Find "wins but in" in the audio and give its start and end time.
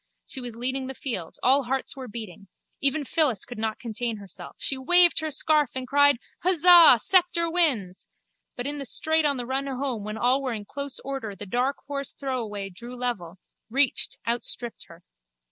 7.51-8.79